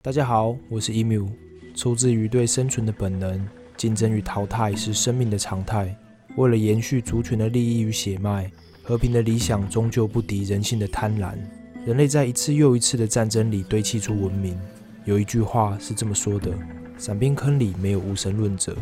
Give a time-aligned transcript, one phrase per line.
[0.00, 1.26] 大家好，我是 emu。
[1.74, 3.44] 出自于对生存的本能，
[3.76, 5.92] 竞争与淘汰是生命的常态。
[6.36, 8.48] 为了延续族群的利益与血脉，
[8.84, 11.34] 和平的理想终究不敌人性的贪婪。
[11.84, 14.56] 人类在一次又一次的战争里堆砌出文明。
[15.04, 16.52] 有一句话是这么说的：
[16.96, 18.76] 伞兵坑里没有无神论者。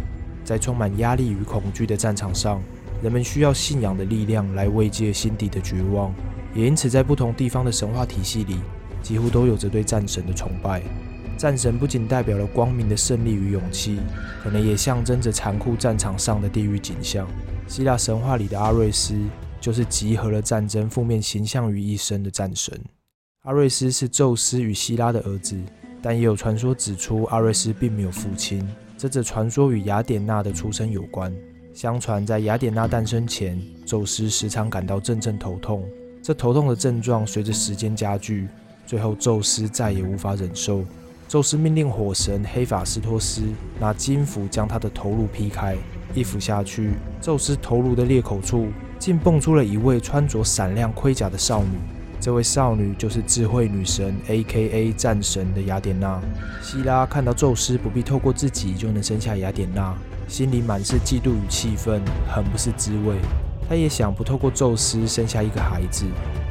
[0.45, 2.62] 在充满压力与恐惧的战场上，
[3.02, 6.14] 人们需要信仰的力量来慰藉心底的绝望。
[6.55, 8.59] 也因此，在不同地方的神话体系里，
[9.06, 10.83] 几乎都有着对战神的崇拜。
[11.38, 14.01] 战神不仅代表了光明的胜利与勇气，
[14.42, 17.29] 可能也象征着残酷战场上的地狱景象。
[17.69, 19.16] 希腊神话里的阿瑞斯，
[19.60, 22.77] 就是集合了战争负面形象于一身的战神。
[23.42, 25.57] 阿瑞斯是宙斯与希拉的儿子，
[26.02, 28.68] 但也有传说指出阿瑞斯并没有父亲。
[28.98, 31.32] 这则传说与雅典娜的出生有关。
[31.73, 35.87] 相传在雅典娜诞生前，宙斯时常感到阵阵头痛，
[36.23, 38.49] 这头痛的症状随着时间加剧，
[38.87, 40.84] 最后宙斯再也无法忍受。
[41.29, 43.43] 宙斯命令火神黑法斯托斯
[43.80, 45.76] 拿金斧将他的头颅劈开，
[46.15, 51.70] 一斧下去，宙斯头颅的裂口处竟蹦出了一位穿着闪亮盔甲的少女。
[52.20, 54.93] 这位少女就是智慧女神 （A.K.A.
[54.93, 56.21] 战神）的雅典娜。
[56.62, 59.95] 希拉看到宙斯不必透过自己就能生下雅典娜，
[60.28, 63.16] 心里满是嫉妒与气愤，很不是滋味。
[63.68, 66.04] 他也想不透过宙斯生下一个孩子。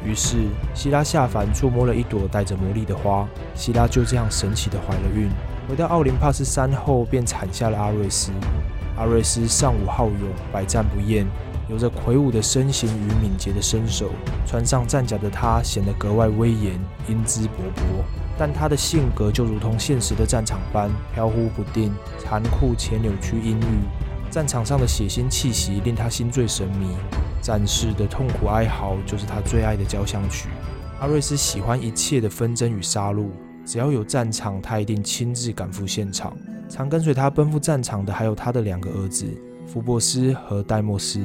[0.04, 0.36] 于是，
[0.74, 5.28] 希拉下凡触摸了一朵带着魔力的花，希拉就这样神奇的怀了孕。
[5.68, 8.30] 回到奥林帕斯山后，便产下了阿瑞斯。
[8.96, 11.26] 阿瑞斯尚武好勇，百战不厌，
[11.68, 14.10] 有着魁梧的身形与敏捷的身手。
[14.46, 16.78] 穿上战甲的他显得格外威严，
[17.08, 17.82] 英姿勃勃。
[18.38, 24.05] 但他的性格就如同现实的战场般飘忽不定、残酷且扭曲阴郁。
[24.36, 26.88] 战场上的血腥气息令他心醉神迷。
[27.40, 30.50] 战士的痛苦哀嚎就是他最爱的交响曲。
[31.00, 33.28] 阿瑞斯喜欢一切的纷争与杀戮，
[33.64, 36.36] 只要有战场，他一定亲自赶赴现场。
[36.68, 39.24] 常跟随他奔赴战场的还有他的两个儿子
[39.66, 41.18] 福伯斯和戴莫斯，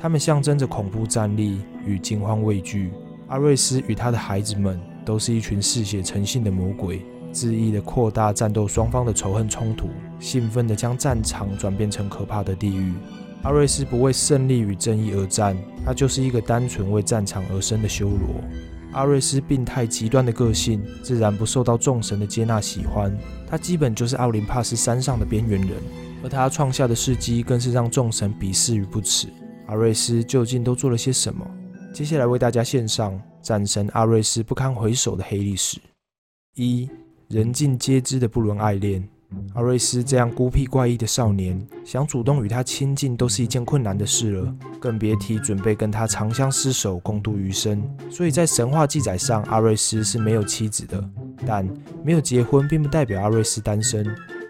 [0.00, 2.92] 他们象征着恐怖战力与惊慌畏惧。
[3.26, 9.88] 阿瑞斯与他的孩子们都是一群嗜血成性的魔鬼，恣意的扩大战斗双方的仇恨冲突，
[10.20, 12.92] 兴奋地将战场转变成可怕的地狱。
[13.42, 18.40] 阿瑞斯不为胜利与正义而战，他就是一个单纯为战场而生的修罗。
[18.92, 23.16] 阿瑞斯病态极端的个性，自然不受到众神的接纳喜欢。
[23.48, 25.70] 他基本就是奥林帕斯山上的边缘人，
[26.22, 29.28] 而他创下的事迹更是让众神鄙视与不耻。
[29.66, 31.44] 阿瑞斯究竟都做了些什么？
[31.92, 35.80] 接下来为大家献上战神阿瑞斯不堪回首的黑历史：
[36.54, 36.88] 一
[37.32, 39.02] 人尽皆知的不伦爱恋。
[39.54, 47.82] 阿瑞斯这样孤僻怪异的少年，想主动与他亲近都是一件困难的事了，更别提准备跟他长相厮守、共度余生。
[48.10, 51.02] 所以在神话记载上，阿瑞斯是没有妻子的。
[51.46, 51.66] 但
[52.04, 54.06] 没有结婚，并不代表阿瑞斯单身。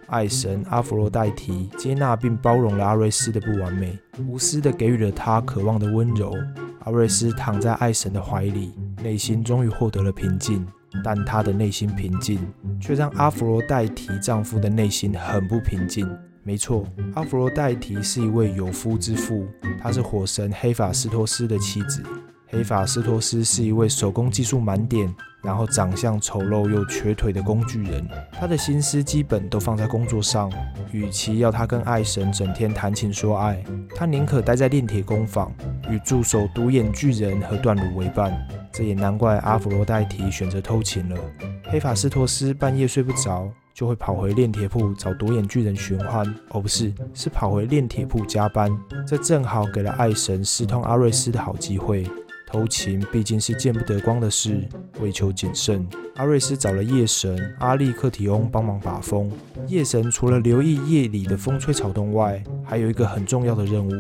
[0.09, 6.35] 爱神阿佛洛代提接纳并包容了阿瑞斯的不完美，无私地给予了他渴望的温柔。
[6.81, 8.73] 阿瑞斯躺在爱神的怀里，
[9.05, 10.67] 内心终于获得了平静。
[11.05, 12.39] 但她的内心平静，
[12.81, 16.09] 却让阿佛罗代提丈夫的内心很不平静。
[16.45, 19.47] 没错，阿佛罗代提是一位有夫之妇，
[19.81, 22.03] 她是火神黑法斯托斯的妻子。
[22.49, 25.11] 黑法斯托斯是一位手工技术满点，
[25.43, 28.07] 然后长相丑陋又瘸腿的工具人。
[28.31, 30.53] 他的心思基本都放在工作上，
[30.91, 33.65] 与其要他跟爱神整天谈情说爱，
[33.95, 35.51] 他宁可待在炼铁工坊，
[35.89, 38.37] 与助手独眼巨人和段鲁为伴。
[38.73, 41.17] 这也难怪阿弗罗代提选择偷情了。
[41.65, 46.27] 黑法斯托斯半夜睡不着，就会跑回炼铁铺找独眼巨人寻欢。
[46.51, 48.71] 哦，不是，是跑回炼铁铺加班。
[49.07, 52.07] 这正好给了爱神私通阿瑞斯的好机会。
[52.47, 54.69] 偷情毕竟是见不得光的事，
[55.01, 59.33] 为求谨慎，阿瑞斯找了夜神阿利克提翁帮忙把风。
[59.67, 63.91] 夜神除了留意夜里的风吹草动外，还有一个很重要的任务，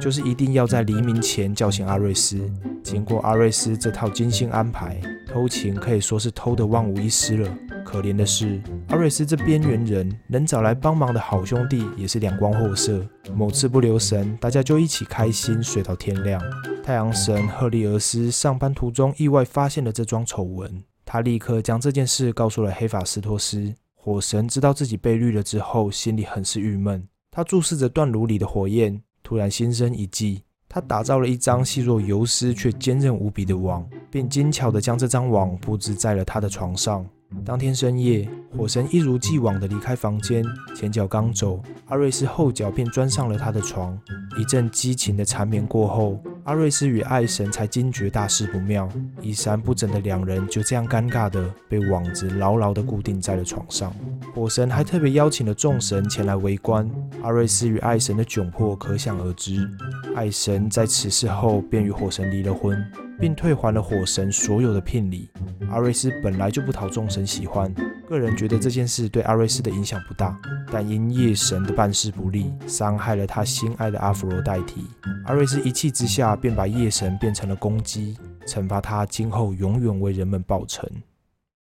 [0.00, 2.40] 就是一定要在黎明前叫醒阿瑞斯。
[2.82, 7.52] 经过阿瑞斯这套精心安排，偷情可以说是偷得万无一失了。
[7.84, 13.04] 可怜的是，阿瑞斯这边缘人能找来帮忙的好兄弟也是两光货色。
[13.34, 16.40] 某次不留神，大家就一起开心睡到天亮。
[16.82, 23.74] 太阳神赫利俄斯上班途中意外发现了这桩丑闻，他立刻将这件事告诉了黑法斯托斯。
[23.94, 27.06] 火神知道自己被绿了之后，心里很是郁闷。
[27.30, 30.42] 他注视着断炉里的火焰，突然心生一计。
[30.70, 37.04] 他打造了一张细若游丝却坚韧无比的网，便精巧地将这张网布置在了他的床上。
[37.44, 38.26] 当天深夜，
[38.56, 40.42] 火神一如既往地离开房间，
[40.74, 43.98] 前脚刚走，阿瑞斯后脚便钻上了他的床。
[44.38, 46.18] 一阵激情的缠绵过后，
[46.48, 48.88] 阿瑞斯与爱神才惊觉大事不妙，
[49.20, 53.94] 衣衫不整的两人就这样尴尬的被网子牢牢的固定在了床上。
[54.34, 56.90] 火神还特别邀请了众神前来围观，
[57.22, 59.68] 阿瑞斯与爱神的窘迫可想而知。
[60.16, 62.82] 爱神在此事后便与火神离了婚。
[63.20, 65.28] 并退还了火神所有的聘礼。
[65.70, 67.72] 阿瑞斯本来就不讨众神喜欢，
[68.08, 70.38] 个人觉得这件事对阿瑞斯的影响不大，
[70.70, 74.84] 但因夜神的办事不力，伤害了他心爱的阿弗罗代替。
[75.26, 78.16] 阿瑞斯一气之下便把夜神变成了公鸡，
[78.46, 80.88] 惩罚他今后永远为人们报仇。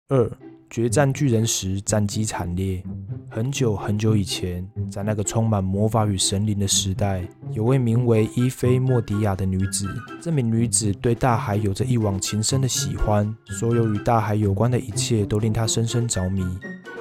[0.10, 0.30] 二。
[0.74, 2.81] 决战巨人时，战绩惨烈。
[3.30, 9.88] 很久很久以前，在那个充满魔法与神灵的时代，有位名为伊菲莫迪亚的女子。
[10.20, 16.44] 这名女子对大海有着一往情深的喜欢，所有与大海有关的一切都令她深深着迷。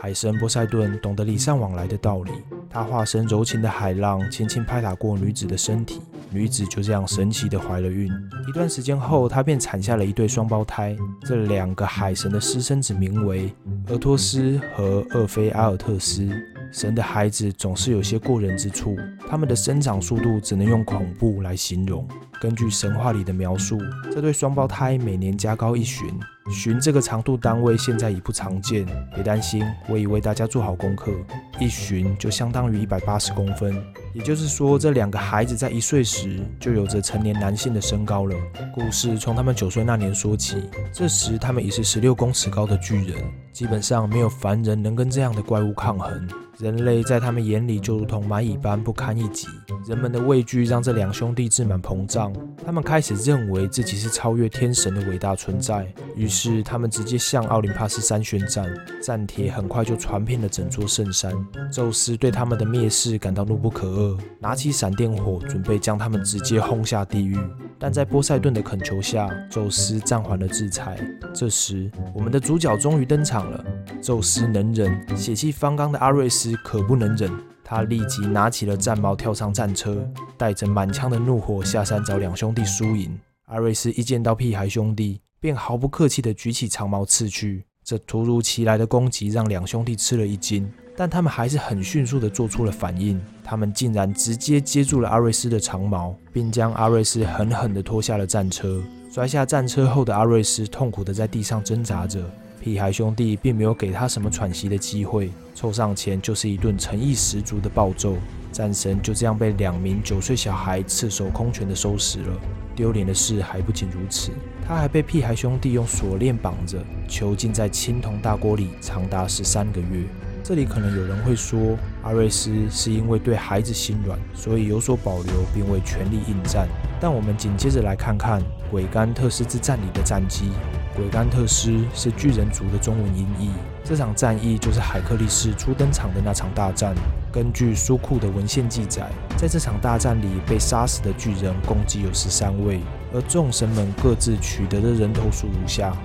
[0.03, 2.31] 海神波塞顿懂得礼尚往来的道理，
[2.73, 6.01] 他化身柔情的海浪，轻轻拍打过女子的身体。
[6.31, 8.11] 女子就这样神奇的怀了孕。
[8.49, 10.97] 一段时间后，她便产下了一对双胞胎。
[11.21, 13.55] 这两个海神的私生子名为
[13.89, 16.27] 俄托斯和厄菲阿尔特斯。
[16.73, 18.97] 神的孩子总是有些过人之处，
[19.29, 22.09] 他们的生长速度只能用恐怖来形容。
[22.41, 23.79] 根据神话里的描述，
[24.11, 26.09] 这对双胞胎每年加高一旬。
[26.51, 28.85] 寻这个长度单位现在已不常见，
[29.15, 31.13] 别担心，我已为大家做好功课。
[31.61, 33.81] 一寻就相当于一百八十公分。
[34.13, 38.37] 也就是说，这两个孩子在一岁时就有着成年男性的身高了。
[38.75, 43.17] 故事从他们九岁那年说起，这时他们已是十六公尺高的巨人，
[43.53, 46.29] 基本上没有凡人能跟这样的怪物抗衡。
[46.63, 49.49] 人类在他们眼里就如同蚂蚁般不堪一击。
[49.85, 52.33] 人们的畏惧让这两兄弟自满膨胀，
[52.65, 55.93] 他们开始认为自己是超越天神的伟大存在。
[56.15, 58.73] 于是，他们直接向奥林帕斯山宣战，
[59.03, 61.35] 战帖很快就传遍了整座圣山。
[61.73, 67.37] 宙斯对他们的蔑视感到怒不可遏，拿起闪电火，准备将他们直接轰下地狱。
[67.77, 70.97] 但在波塞顿的恳求下，宙斯暂缓了制裁。
[71.35, 73.65] 这时，我们的主角终于登场了。
[74.01, 77.31] 宙斯能忍，血气方刚的阿瑞斯 可不能忍。
[77.65, 80.07] 他立即拿起了战矛，跳上战车，
[80.37, 83.19] 带着满腔的怒火下山找两兄弟输赢。
[83.47, 87.65] 阿瑞斯一见到屁孩兄弟，便毫不客气地举起长矛刺去。
[87.85, 90.71] 这突如其来的攻击让两兄弟吃了一惊。
[90.95, 98.83] 但他们还是很迅速地做出了反应，他们竟然直接接住了阿瑞斯的长矛，并将阿瑞斯狠狠地拖下了战车。
[99.11, 102.23] 摔下战车后的阿瑞斯痛苦地在地上挣扎着，
[102.63, 108.15] 屁孩兄弟并没有给他什么喘息的机会，凑上前就是一顿诚意十足的暴揍。
[108.53, 112.41] 战神就这样被两名九岁小孩赤手空拳地收拾了。
[112.77, 114.31] 丢脸的事还不仅如此，
[114.65, 116.79] 他还被屁孩兄弟用锁链绑着，
[117.09, 120.05] 囚禁在青铜大锅里长达十三个月。
[120.45, 126.69] 这里可能有人会说，阿瑞斯是因为对孩子心软，所以有所保留，并未全力应战。
[127.01, 130.51] 但我们紧接着来看看鬼甘特斯之战里的战机。
[130.95, 133.51] 鬼甘特斯是巨人族的中文音译。
[133.83, 136.95] 这场战役就是海克力士初登场的那场大战。
[137.33, 142.81] 根据书库的文献记载，在这场大战里被杀死的巨人共计有十三位，
[143.15, 145.97] 而众神们各自取得的人头数如下。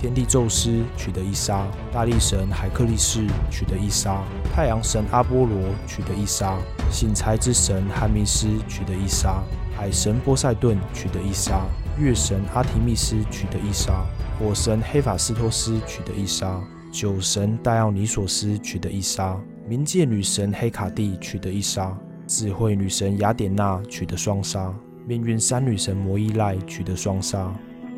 [0.00, 4.22] 天帝宙斯取得一杀，大力神海克力士取得一杀，
[4.54, 5.58] 太阳神阿波罗
[5.88, 6.56] 取得一杀，
[6.88, 9.42] 醒财之神汉密斯取得一杀，
[9.76, 11.62] 海神波塞顿取得一杀，
[11.98, 14.06] 月神阿提密斯取得一杀，
[14.38, 19.36] 火神黑法斯托斯取得一杀，酒神戴奥尼索斯取得一杀，
[19.68, 24.72] 冥界女神黑卡蒂取得一杀，智慧女神雅典娜取得双杀，
[25.08, 27.52] 命运三女神摩伊赖取得双杀。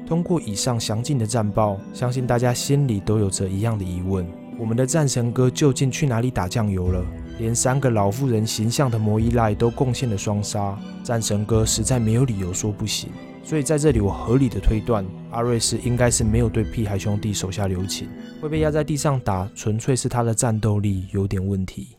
[0.06, 4.26] 通过以上详尽的战报，相信大家心里都有着一样的疑问：
[4.58, 7.04] 我们的战神哥究竟去哪里打酱油了？
[7.38, 13.10] 连三个老妇人形象的摩伊赖都贡献了双杀，战神哥实在没有理由说不行。
[13.42, 18.08] 所以在这里，我合理的推断，阿瑞斯应该是没有对屁孩兄弟手下留情，
[18.40, 21.96] 会被压在地上打，纯粹是他的战斗力有点问题。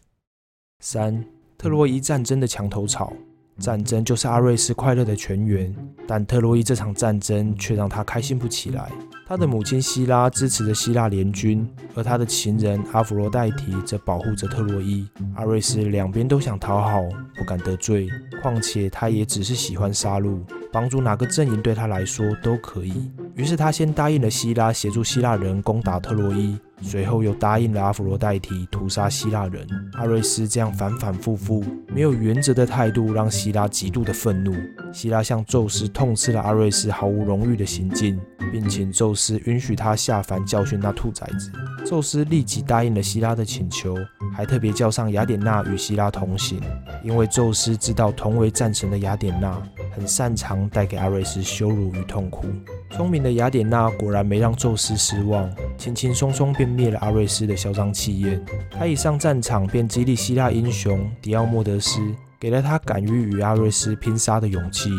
[0.80, 1.24] 三，
[1.58, 3.12] 特洛伊战争的墙头草。
[3.60, 5.76] 战争就是阿瑞斯快乐的泉源，
[6.08, 8.92] 但特洛伊这场战争却让他开心不起来。
[9.28, 11.66] 他的母亲希拉支持着希腊联军，
[11.96, 15.08] 而他的情人阿弗罗代提则保护着特洛伊。
[15.36, 17.02] 阿瑞斯两边都想讨好，
[17.38, 18.10] 不敢得罪，
[18.42, 20.40] 况且他也只是喜欢杀戮，
[20.72, 23.10] 帮助哪个阵营对他来说都可以。
[23.36, 26.58] 于是他先答应了希拉协助希腊人攻打特洛伊。
[26.84, 29.68] 随后又答应了阿弗罗代提屠杀希腊人。
[29.94, 34.52] 阿瑞斯这样反反复复、没有原则的态度，让希拉极度的愤怒。
[34.92, 38.20] 希拉向宙斯痛斥了阿瑞斯毫无荣誉的行径。
[38.52, 41.52] 并请宙斯允许他下凡教训那兔崽子。
[41.86, 43.96] 宙斯立即答应了希拉的请求，
[44.36, 46.60] 还特别叫上雅典娜与希拉同行，
[47.04, 49.62] 因为宙斯知道同为战神的雅典娜
[49.96, 52.46] 很擅长带给阿瑞斯羞辱与痛苦。
[52.92, 58.44] 聪明的雅典娜果然没让宙斯失望，轻轻松松便灭了阿瑞斯的嚣张气焰。
[58.70, 62.00] 他一上战场便激励希腊英雄迪奥莫德斯，
[62.40, 64.92] 给了他敢于与阿瑞斯拼杀的勇气。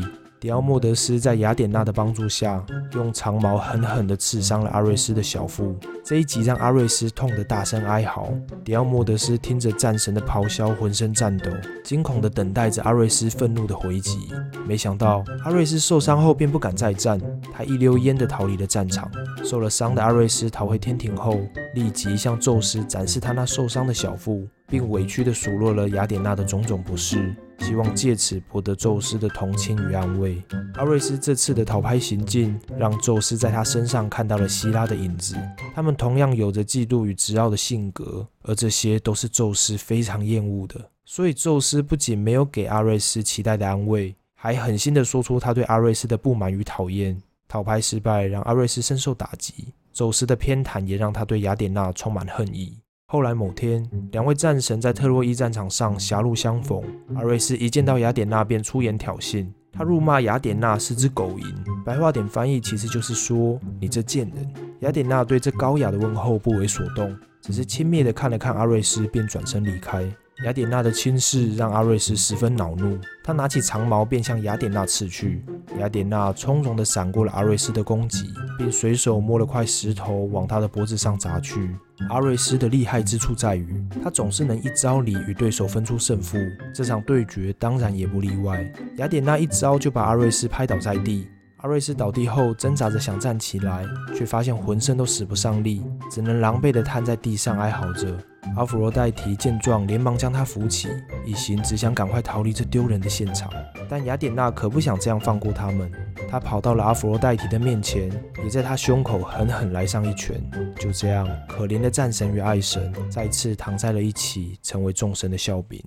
[0.43, 2.61] 迪奥莫德斯在雅典娜的帮助下，
[2.95, 5.73] 用长矛狠狠地刺伤了阿瑞斯的小腹。
[6.05, 8.29] 这一击让阿瑞斯痛得大声哀嚎。
[8.65, 11.49] 迪奥莫德斯听着战神的咆哮，浑身颤抖，
[11.85, 14.19] 惊恐地等待着阿瑞斯愤怒的回击。
[14.67, 17.21] 没想到阿瑞斯受伤后便不敢再战，
[17.53, 19.09] 他一溜烟地逃离了战场。
[19.45, 21.39] 受了伤的阿瑞斯逃回天庭后，
[21.77, 27.33] 立即向宙斯展示他那受伤的小腹，并委屈地数落了雅典娜的种种不是。
[27.62, 30.42] 希望借此博得宙斯的同情与安慰。
[30.75, 35.37] 阿瑞斯这次的讨拍行径，让宙斯在他身上看到了希拉的影子。
[35.73, 40.90] 他们同样有着嫉妒与执拗的性格，而这些都是宙斯非常厌恶的。
[41.04, 47.16] 所以，宙斯不仅没有给阿瑞斯期待的安慰，还狠心地说出他对阿瑞斯的不满与讨厌。
[47.47, 49.73] 讨拍失败，让阿瑞斯深受打击。
[49.92, 52.78] 宙斯的偏袒也让他对雅典娜充满恨意。
[53.12, 56.83] 后来某天，两位战神在特洛伊战场上狭路相逢。
[57.14, 61.85] 阿瑞斯一见到雅典娜便出言挑衅，他辱骂雅典娜是只狗蝇。
[61.85, 64.50] 白话点翻译其实就是说：“你这贱人。”
[64.81, 70.11] 雅典娜对这高雅的问候不为所动，只是轻蔑地看了看阿瑞斯，便转身离开。
[70.45, 75.45] 雅典娜的轻视让阿瑞斯十分恼怒，他拿起长矛便向雅典娜刺去。
[75.79, 81.71] 雅典娜从容地闪过了阿瑞斯的攻击，并随手摸了块石头往他的脖子上砸去。
[82.09, 86.37] 阿瑞斯的厉害之处在于，他总是能一招里与对手分出胜负。
[86.75, 88.69] 这场对决当然也不例外。
[88.97, 91.29] 雅典娜一招就把阿瑞斯拍倒在地。
[91.59, 93.87] 阿瑞斯倒地后挣扎着想站起来，
[94.17, 98.19] 却发现浑身都使不上力，只能狼狈地瘫在地上哀嚎着。
[98.57, 100.89] 阿弗罗代提见状，连忙将他扶起，
[101.25, 103.51] 一心只想赶快逃离这丢人的现场。
[103.89, 105.91] 但雅典娜可不想这样放过他们，
[106.29, 108.11] 她跑到了阿弗罗代提的面前，
[108.45, 110.39] 也在他胸口狠狠来上一拳。
[110.79, 115.83] 就这样，可怜的战神与爱神再次躺在了一起，成为众神的笑柄。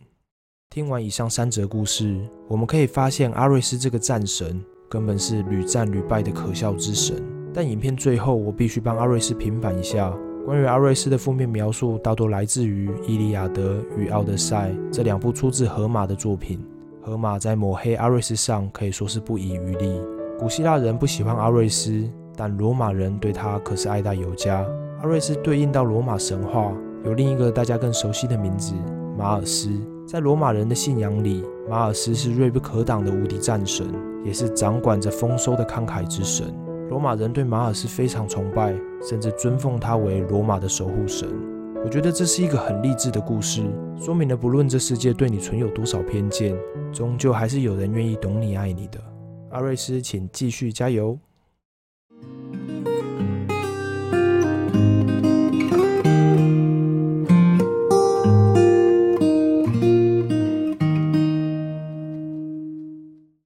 [0.70, 7.22] 听完以上三则故事，我们可以发现阿瑞斯这个战神根本是屡战屡败的可笑之神。
[7.54, 10.12] 但影片最后，我必须帮阿瑞斯平反一下。
[10.46, 16.64] 关于阿瑞斯的负面描述，大多来自于《伊利亚德》与《奥德赛》这两部出自荷马的作品。
[17.02, 20.00] 荷马在抹黑阿瑞斯上可以说是不遗余力。
[20.38, 24.64] 古希腊人不喜欢阿瑞斯，但罗马人对他可是爱戴有加。
[25.02, 26.72] 阿瑞斯对应到罗马神话，
[27.04, 28.76] 有另一个大家更熟悉的名字——
[29.18, 29.70] 马尔斯。
[30.08, 33.88] 在罗马人的信仰里，马尔斯是锐不可挡的无敌战神，
[34.24, 36.46] 也是掌管着丰收的慷慨之神。
[36.90, 41.28] 罗马人对马尔斯非常崇拜，甚至尊奉他为罗马的守护神。
[41.84, 43.64] 我觉得这是一个很励志的故事，
[44.00, 46.56] 说明了不论这世界对你存有多少偏见，
[46.92, 49.00] 终究还是有人愿意懂你、爱你的。
[49.50, 51.18] 阿瑞斯，请继续加油！